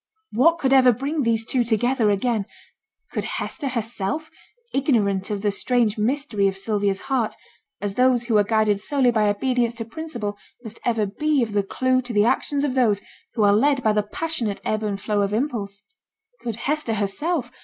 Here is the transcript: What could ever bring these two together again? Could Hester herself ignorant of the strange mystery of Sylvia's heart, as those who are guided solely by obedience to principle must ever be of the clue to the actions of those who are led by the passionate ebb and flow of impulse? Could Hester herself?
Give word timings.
What 0.31 0.57
could 0.57 0.73
ever 0.73 0.91
bring 0.91 1.21
these 1.21 1.45
two 1.45 1.63
together 1.63 2.09
again? 2.09 2.47
Could 3.11 3.23
Hester 3.37 3.67
herself 3.67 4.31
ignorant 4.73 5.29
of 5.29 5.43
the 5.43 5.51
strange 5.51 5.95
mystery 5.95 6.47
of 6.47 6.57
Sylvia's 6.57 7.01
heart, 7.01 7.35
as 7.79 7.93
those 7.93 8.23
who 8.23 8.35
are 8.39 8.43
guided 8.43 8.79
solely 8.79 9.11
by 9.11 9.29
obedience 9.29 9.75
to 9.75 9.85
principle 9.85 10.39
must 10.63 10.79
ever 10.85 11.05
be 11.05 11.43
of 11.43 11.51
the 11.53 11.61
clue 11.61 12.01
to 12.01 12.13
the 12.13 12.25
actions 12.25 12.63
of 12.63 12.73
those 12.73 13.01
who 13.35 13.43
are 13.43 13.53
led 13.53 13.83
by 13.83 13.93
the 13.93 14.01
passionate 14.01 14.59
ebb 14.65 14.81
and 14.81 14.99
flow 14.99 15.21
of 15.21 15.33
impulse? 15.33 15.83
Could 16.41 16.55
Hester 16.55 16.95
herself? 16.95 17.51